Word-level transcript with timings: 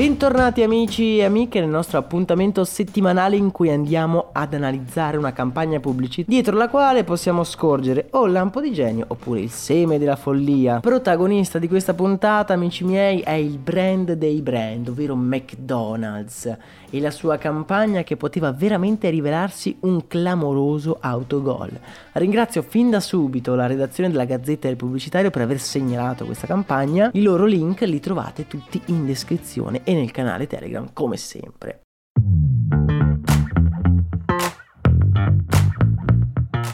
Bentornati 0.00 0.62
amici 0.62 1.18
e 1.18 1.24
amiche 1.24 1.60
nel 1.60 1.68
nostro 1.68 1.98
appuntamento 1.98 2.64
settimanale 2.64 3.36
in 3.36 3.50
cui 3.50 3.68
andiamo 3.68 4.30
ad 4.32 4.54
analizzare 4.54 5.18
una 5.18 5.34
campagna 5.34 5.78
pubblicitaria 5.78 6.24
dietro 6.40 6.56
la 6.56 6.70
quale 6.70 7.04
possiamo 7.04 7.44
scorgere 7.44 8.06
o 8.12 8.24
il 8.24 8.32
lampo 8.32 8.62
di 8.62 8.72
genio 8.72 9.04
oppure 9.08 9.40
il 9.40 9.50
seme 9.50 9.98
della 9.98 10.16
follia. 10.16 10.80
Protagonista 10.80 11.58
di 11.58 11.68
questa 11.68 11.92
puntata, 11.92 12.54
amici 12.54 12.82
miei, 12.82 13.20
è 13.20 13.32
il 13.32 13.58
brand 13.58 14.12
dei 14.12 14.40
brand, 14.40 14.88
ovvero 14.88 15.14
McDonald's 15.14 16.56
e 16.88 16.98
la 16.98 17.10
sua 17.10 17.36
campagna 17.36 18.02
che 18.02 18.16
poteva 18.16 18.52
veramente 18.52 19.10
rivelarsi 19.10 19.76
un 19.80 20.06
clamoroso 20.06 20.96
autogol. 20.98 21.78
Ringrazio 22.12 22.62
fin 22.62 22.88
da 22.88 23.00
subito 23.00 23.54
la 23.54 23.66
redazione 23.66 24.10
della 24.10 24.24
Gazzetta 24.24 24.66
del 24.66 24.76
Pubblicitario 24.76 25.28
per 25.28 25.42
aver 25.42 25.60
segnalato 25.60 26.24
questa 26.24 26.46
campagna. 26.46 27.10
I 27.12 27.22
loro 27.22 27.44
link 27.44 27.82
li 27.82 28.00
trovate 28.00 28.46
tutti 28.46 28.80
in 28.86 29.04
descrizione 29.04 29.82
e 29.90 29.94
nel 29.94 30.12
canale 30.12 30.46
Telegram 30.46 30.92
come 30.92 31.16
sempre. 31.16 31.80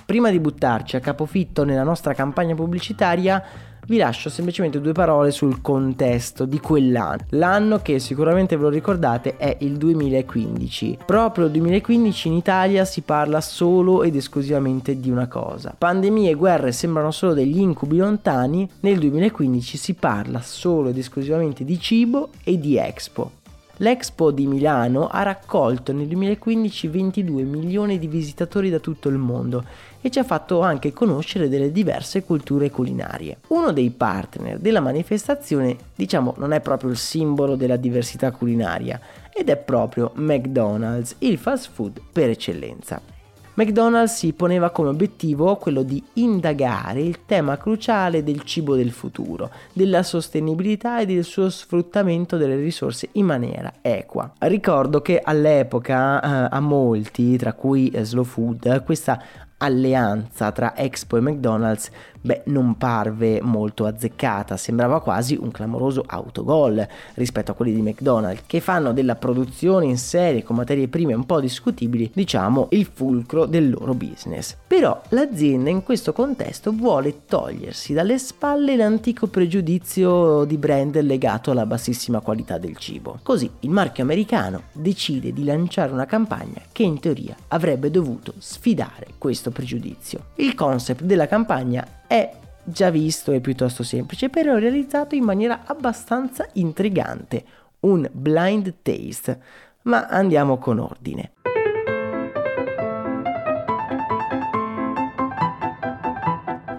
Prima 0.04 0.30
di 0.30 0.38
buttarci 0.38 0.96
a 0.96 1.00
capofitto 1.00 1.64
nella 1.64 1.82
nostra 1.82 2.12
campagna 2.12 2.54
pubblicitaria, 2.54 3.42
vi 3.86 3.98
lascio 3.98 4.28
semplicemente 4.28 4.80
due 4.80 4.92
parole 4.92 5.30
sul 5.30 5.60
contesto 5.60 6.44
di 6.44 6.60
quell'anno. 6.60 7.24
L'anno 7.30 7.78
che 7.78 7.98
sicuramente 7.98 8.56
ve 8.56 8.62
lo 8.62 8.68
ricordate 8.68 9.36
è 9.36 9.56
il 9.60 9.76
2015. 9.76 10.98
Proprio 11.06 11.46
il 11.46 11.52
2015 11.52 12.28
in 12.28 12.34
Italia 12.34 12.84
si 12.84 13.02
parla 13.02 13.40
solo 13.40 14.02
ed 14.02 14.16
esclusivamente 14.16 14.98
di 14.98 15.10
una 15.10 15.28
cosa. 15.28 15.74
Pandemie 15.76 16.30
e 16.30 16.34
guerre 16.34 16.72
sembrano 16.72 17.10
solo 17.10 17.34
degli 17.34 17.58
incubi 17.58 17.98
lontani, 17.98 18.68
nel 18.80 18.98
2015 18.98 19.76
si 19.76 19.94
parla 19.94 20.40
solo 20.40 20.88
ed 20.88 20.98
esclusivamente 20.98 21.64
di 21.64 21.78
cibo 21.78 22.30
e 22.42 22.58
di 22.58 22.76
Expo. 22.76 23.44
L'Expo 23.80 24.30
di 24.30 24.46
Milano 24.46 25.06
ha 25.06 25.22
raccolto 25.22 25.92
nel 25.92 26.06
2015 26.06 26.88
22 26.88 27.42
milioni 27.42 27.98
di 27.98 28.06
visitatori 28.06 28.70
da 28.70 28.78
tutto 28.78 29.10
il 29.10 29.18
mondo 29.18 29.64
e 30.00 30.10
ci 30.10 30.18
ha 30.18 30.24
fatto 30.24 30.62
anche 30.62 30.94
conoscere 30.94 31.50
delle 31.50 31.70
diverse 31.70 32.24
culture 32.24 32.70
culinarie. 32.70 33.38
Uno 33.48 33.72
dei 33.72 33.90
partner 33.90 34.58
della 34.58 34.80
manifestazione, 34.80 35.76
diciamo, 35.94 36.34
non 36.38 36.52
è 36.52 36.60
proprio 36.60 36.88
il 36.88 36.96
simbolo 36.96 37.54
della 37.54 37.76
diversità 37.76 38.30
culinaria, 38.30 38.98
ed 39.30 39.50
è 39.50 39.58
proprio 39.58 40.12
McDonald's, 40.14 41.16
il 41.18 41.36
fast 41.36 41.68
food 41.70 42.00
per 42.10 42.30
eccellenza. 42.30 43.15
McDonald's 43.56 44.16
si 44.16 44.34
poneva 44.34 44.68
come 44.68 44.90
obiettivo 44.90 45.56
quello 45.56 45.82
di 45.82 46.02
indagare 46.14 47.00
il 47.00 47.24
tema 47.24 47.56
cruciale 47.56 48.22
del 48.22 48.42
cibo 48.42 48.76
del 48.76 48.90
futuro, 48.90 49.50
della 49.72 50.02
sostenibilità 50.02 51.00
e 51.00 51.06
del 51.06 51.24
suo 51.24 51.48
sfruttamento 51.48 52.36
delle 52.36 52.56
risorse 52.56 53.08
in 53.12 53.24
maniera 53.24 53.72
equa. 53.80 54.30
Ricordo 54.40 55.00
che 55.00 55.20
all'epoca 55.22 56.20
eh, 56.20 56.48
a 56.54 56.60
molti, 56.60 57.38
tra 57.38 57.54
cui 57.54 57.88
eh, 57.88 58.04
Slow 58.04 58.24
Food, 58.24 58.84
questa 58.84 59.22
alleanza 59.56 60.52
tra 60.52 60.76
Expo 60.76 61.16
e 61.16 61.20
McDonald's 61.20 61.90
beh, 62.26 62.42
non 62.46 62.76
parve 62.76 63.40
molto 63.40 63.86
azzeccata, 63.86 64.56
sembrava 64.56 65.00
quasi 65.00 65.38
un 65.40 65.50
clamoroso 65.50 66.04
autogol 66.06 66.86
rispetto 67.14 67.52
a 67.52 67.54
quelli 67.54 67.72
di 67.72 67.80
McDonald's, 67.80 68.42
che 68.46 68.60
fanno 68.60 68.92
della 68.92 69.14
produzione 69.14 69.86
in 69.86 69.96
serie 69.96 70.42
con 70.42 70.56
materie 70.56 70.88
prime 70.88 71.14
un 71.14 71.24
po' 71.24 71.40
discutibili, 71.40 72.10
diciamo, 72.12 72.66
il 72.70 72.84
fulcro 72.92 73.46
del 73.46 73.70
loro 73.70 73.94
business. 73.94 74.56
Però 74.66 75.00
l'azienda 75.10 75.70
in 75.70 75.82
questo 75.82 76.12
contesto 76.12 76.72
vuole 76.72 77.24
togliersi 77.26 77.92
dalle 77.92 78.18
spalle 78.18 78.76
l'antico 78.76 79.28
pregiudizio 79.28 80.44
di 80.44 80.56
brand 80.58 81.00
legato 81.00 81.52
alla 81.52 81.66
bassissima 81.66 82.20
qualità 82.20 82.58
del 82.58 82.76
cibo. 82.76 83.20
Così 83.22 83.48
il 83.60 83.70
marchio 83.70 84.02
americano 84.02 84.62
decide 84.72 85.32
di 85.32 85.44
lanciare 85.44 85.92
una 85.92 86.06
campagna 86.06 86.60
che 86.72 86.82
in 86.82 86.98
teoria 86.98 87.36
avrebbe 87.48 87.90
dovuto 87.90 88.34
sfidare 88.38 89.06
questo 89.18 89.50
pregiudizio. 89.50 90.24
Il 90.36 90.54
concept 90.54 91.02
della 91.02 91.28
campagna 91.28 91.86
è 92.06 92.30
già 92.62 92.90
visto 92.90 93.32
e 93.32 93.40
piuttosto 93.40 93.82
semplice, 93.82 94.28
però 94.28 94.56
realizzato 94.56 95.14
in 95.14 95.24
maniera 95.24 95.62
abbastanza 95.64 96.46
intrigante, 96.54 97.44
un 97.80 98.08
blind 98.12 98.74
taste. 98.82 99.40
Ma 99.82 100.06
andiamo 100.06 100.58
con 100.58 100.78
ordine. 100.78 101.32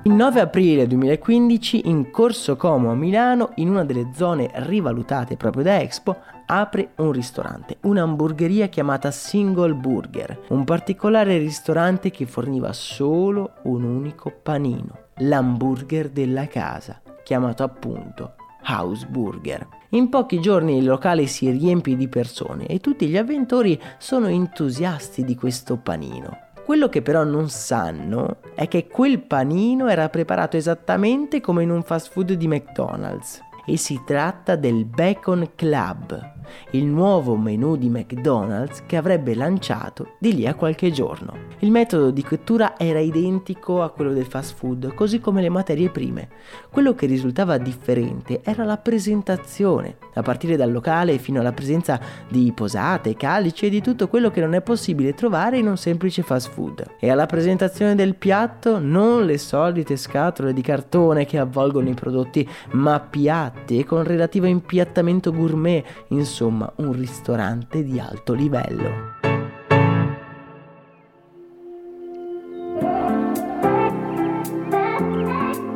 Il 0.04 0.14
9 0.14 0.40
aprile 0.40 0.88
2015 0.88 1.90
in 1.90 2.12
Corso 2.12 2.56
Como 2.56 2.92
a 2.92 2.96
Milano, 2.96 3.52
in 3.56 3.70
una 3.70 3.84
delle 3.84 4.12
zone 4.14 4.50
rivalutate 4.54 5.36
proprio 5.36 5.64
da 5.64 5.82
Expo, 5.82 6.16
apre 6.46 6.92
un 6.96 7.12
ristorante, 7.12 7.78
un'hamburgeria 7.82 8.68
chiamata 8.68 9.12
Single 9.12 9.74
Burger, 9.74 10.46
un 10.48 10.64
particolare 10.64 11.38
ristorante 11.38 12.10
che 12.10 12.26
forniva 12.26 12.72
solo 12.72 13.56
un 13.64 13.84
unico 13.84 14.32
panino, 14.32 15.07
l'hamburger 15.20 16.10
della 16.10 16.48
casa, 16.48 17.02
chiamato 17.24 17.64
appunto 17.64 18.36
House 18.68 19.06
Burger. 19.08 19.68
In 19.90 20.10
pochi 20.10 20.40
giorni 20.40 20.78
il 20.78 20.86
locale 20.86 21.26
si 21.28 21.50
riempie 21.50 21.96
di 21.96 22.08
persone 22.08 22.66
e 22.68 22.80
tutti 22.80 23.08
gli 23.08 23.18
avventori 23.18 23.80
sono 23.98 24.28
entusiasti 24.28 25.24
di 25.24 25.36
questo 25.36 25.78
panino. 25.78 26.46
Quello 26.66 26.90
che 26.90 27.02
però 27.02 27.24
non 27.24 27.50
sanno 27.50 28.40
è 28.54 28.68
che 28.68 28.88
quel 28.88 29.22
panino 29.22 29.88
era 29.88 30.10
preparato 30.10 30.58
esattamente 30.58 31.40
come 31.40 31.64
in 31.64 31.72
un 31.72 31.82
fast 31.82 32.12
food 32.12 32.34
di 32.34 32.48
McDonald's 32.48 33.40
e 33.66 33.78
si 33.78 34.02
tratta 34.06 34.58
del 34.58 34.84
Bacon 34.84 35.52
Club, 35.56 36.36
il 36.72 36.86
nuovo 36.86 37.36
menu 37.36 37.76
di 37.76 37.90
McDonald's 37.90 38.84
che 38.86 38.98
avrebbe 38.98 39.36
lanciato 39.36 40.16
di 40.20 40.34
lì 40.34 40.48
a 40.48 40.56
qualche 40.56 40.92
giorno. 40.92 41.34
Il 41.60 41.72
metodo 41.72 42.12
di 42.12 42.24
cottura 42.24 42.78
era 42.78 43.00
identico 43.00 43.82
a 43.82 43.90
quello 43.90 44.14
del 44.14 44.26
fast 44.26 44.56
food, 44.56 44.94
così 44.94 45.20
come 45.20 45.42
le 45.42 45.50
materie 45.50 45.90
prime. 45.90 46.30
Quello 46.70 46.94
che 46.94 47.06
risultava 47.06 47.58
differente 47.58 48.42
era 48.44 48.64
la 48.64 48.78
presentazione, 48.78 49.98
a 50.14 50.22
partire 50.22 50.56
dal 50.56 50.72
locale 50.72 51.18
fino 51.18 51.40
alla 51.40 51.52
presenza 51.52 52.00
di 52.28 52.52
posate, 52.54 53.16
calici 53.16 53.66
e 53.66 53.70
di 53.70 53.82
tutto 53.82 54.08
quello 54.08 54.30
che 54.30 54.42
non 54.42 54.54
è 54.54 54.62
possibile 54.62 55.14
trovare 55.14 55.58
in 55.58 55.68
un 55.68 55.78
semplice 55.78 56.22
fast 56.22 56.50
food. 56.52 56.86
E 57.00 57.10
alla 57.10 57.26
presentazione 57.26 57.96
del 57.96 58.16
piatto 58.16 58.80
non 58.80 59.26
le 59.26 59.38
solite 59.38 59.96
scatole 59.98 60.54
di 60.54 60.62
cartone 60.62 61.26
che 61.26 61.38
avvolgono 61.38 61.90
i 61.90 61.94
prodotti, 61.94 62.48
ma 62.72 63.00
piatti 63.00 63.84
con 63.84 64.04
relativo 64.04 64.46
impiattamento 64.46 65.32
gourmet, 65.32 65.84
insomma 66.10 66.37
insomma 66.38 66.72
un 66.76 66.92
ristorante 66.94 67.84
di 67.84 68.00
alto 68.00 68.34
livello. 68.34 69.16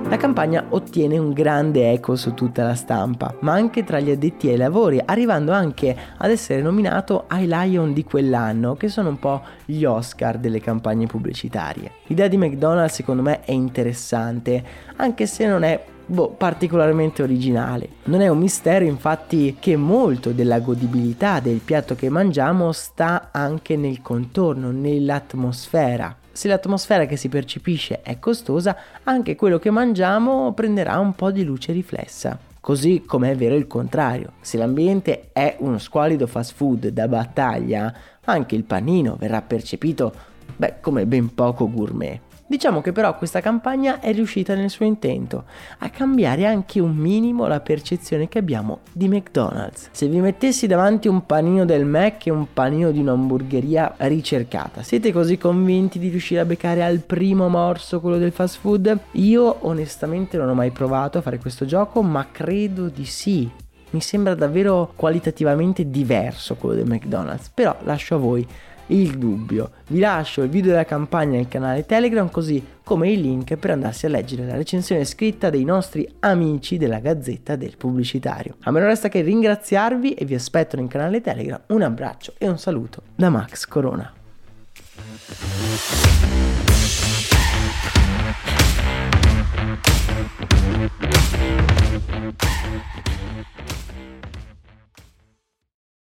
La 0.08 0.18
campagna 0.18 0.66
ottiene 0.70 1.18
un 1.18 1.32
grande 1.32 1.92
eco 1.92 2.16
su 2.16 2.36
tutta 2.36 2.64
la 2.64 2.76
stampa, 2.76 3.34
ma 3.40 3.54
anche 3.54 3.84
tra 3.84 4.00
gli 4.00 4.12
addetti 4.12 4.50
ai 4.50 4.58
lavori, 4.58 5.02
arrivando 5.04 5.52
anche 5.52 5.98
ad 6.18 6.30
essere 6.30 6.62
nominato 6.62 7.24
ai 7.28 7.48
Lion 7.48 7.92
di 7.94 8.04
quell'anno, 8.04 8.76
che 8.76 8.88
sono 8.88 9.10
un 9.10 9.18
po' 9.18 9.42
gli 9.66 9.84
Oscar 9.84 10.38
delle 10.38 10.60
campagne 10.60 11.08
pubblicitarie. 11.08 11.94
L'idea 12.08 12.28
di 12.28 12.38
McDonald's 12.38 12.94
secondo 12.94 13.24
me 13.24 13.40
è 13.40 13.52
interessante, 13.52 14.64
anche 14.98 15.26
se 15.26 15.48
non 15.48 15.64
è 15.64 15.86
boh, 16.06 16.30
particolarmente 16.30 17.24
originale. 17.24 17.90
Non 18.06 18.22
è 18.22 18.28
un 18.28 18.38
mistero 18.38 18.86
infatti 18.86 19.58
che 19.60 19.76
molto 19.76 20.32
della 20.32 20.60
godibilità 20.60 21.40
del 21.40 21.60
piatto 21.64 21.96
che 21.96 22.10
mangiamo 22.10 22.72
sta 22.72 23.30
anche 23.32 23.76
nel 23.76 24.02
contorno, 24.02 24.72
nell'atmosfera 24.72 26.18
Se 26.32 26.48
l'atmosfera 26.48 27.06
che 27.06 27.18
si 27.18 27.30
percepisce 27.30 28.02
è 28.02 28.18
costosa, 28.20 28.76
anche 29.04 29.36
quello 29.36 29.60
che 29.60 29.70
mangiamo 29.70 30.54
prenderà 30.54 30.98
un 31.00 31.14
po' 31.14 31.32
di 31.32 31.44
luce 31.44 31.72
riflessa. 31.74 32.38
Così 32.62 33.04
come 33.06 33.32
è 33.32 33.36
vero 33.36 33.56
il 33.56 33.68
contrario. 33.68 34.34
Se 34.40 34.58
l'ambiente 34.58 35.30
è 35.34 35.58
uno 35.60 35.80
squalido 35.80 36.28
fast 36.28 36.54
food 36.54 36.90
da 36.90 37.08
battaglia, 37.08 37.94
anche 38.26 38.56
il 38.56 38.64
panino 38.64 39.16
verrà 39.18 39.42
percepito, 39.42 40.14
beh, 40.56 40.76
come 40.80 41.06
ben 41.06 41.34
poco 41.34 41.70
gourmet. 41.70 42.31
Diciamo 42.52 42.82
che 42.82 42.92
però 42.92 43.16
questa 43.16 43.40
campagna 43.40 44.02
è 44.02 44.12
riuscita 44.12 44.56
nel 44.56 44.70
suo 44.70 44.84
intento, 44.84 45.46
a 45.78 45.90
cambiare 45.90 46.46
anche 46.46 46.82
un 46.82 46.94
minimo 46.94 47.48
la 47.48 47.62
percezione 47.62 48.28
che 48.28 48.40
abbiamo 48.40 48.80
di 48.92 49.08
McDonald's. 49.08 49.88
Se 49.94 50.06
vi 50.10 50.20
mettessi 50.20 50.68
davanti 50.68 51.08
un 51.08 51.26
panino 51.26 51.64
del 51.64 51.86
Mac 51.86 52.26
e 52.26 52.30
un 52.30 52.48
panino 52.52 52.92
di 52.92 53.00
un'hamburgeria 53.00 53.94
ricercata, 54.00 54.84
siete 54.84 55.14
così 55.14 55.38
convinti 55.38 55.98
di 55.98 56.10
riuscire 56.10 56.42
a 56.42 56.46
beccare 56.46 56.84
al 56.84 57.00
primo 57.00 57.48
morso 57.48 58.02
quello 58.02 58.18
del 58.18 58.34
fast 58.34 58.60
food? 58.60 59.00
Io 59.12 59.56
onestamente 59.62 60.36
non 60.36 60.50
ho 60.50 60.54
mai 60.54 60.72
provato 60.72 61.20
a 61.20 61.22
fare 61.22 61.38
questo 61.38 61.64
gioco, 61.64 62.02
ma 62.02 62.28
credo 62.34 62.90
di 62.90 63.06
sì. 63.06 63.50
Mi 63.92 64.02
sembra 64.02 64.36
davvero 64.36 64.92
qualitativamente 64.96 65.90
diverso 65.90 66.56
quello 66.56 66.76
del 66.76 66.88
McDonald's, 66.88 67.50
però 67.54 67.78
lascio 67.84 68.16
a 68.16 68.18
voi 68.18 68.46
il 68.92 69.18
dubbio. 69.18 69.72
Vi 69.88 70.00
lascio 70.00 70.44
il 70.44 70.50
video 70.50 70.72
della 70.72 70.86
campagna 70.86 71.38
nel 71.38 71.48
canale 71.48 71.86
Telegram 71.86 72.30
così 72.30 72.64
come 72.84 73.10
il 73.10 73.22
link 73.22 73.56
per 73.56 73.72
andarsi 73.72 74.06
a 74.06 74.10
leggere 74.10 74.46
la 74.46 74.56
recensione 74.56 75.06
scritta 75.06 75.50
dei 75.50 75.64
nostri 75.64 76.08
amici 76.20 76.78
della 76.78 77.00
Gazzetta 77.00 77.56
del 77.56 77.78
Pubblicitario. 77.78 78.56
A 78.64 78.72
me 78.72 78.80
non 78.80 78.90
resta 78.90 79.10
che 79.10 79.22
ringraziarvi 79.22 80.14
e 80.14 80.26
vi 80.26 80.36
aspetto 80.36 80.76
nel 80.76 80.88
canale 80.88 81.22
Telegram. 81.22 81.62
Un 81.68 81.82
abbraccio 81.82 82.34
e 82.38 82.48
un 82.48 82.58
saluto 82.58 83.04
da 83.16 83.30
Max 83.30 83.66
Corona. 83.66 84.14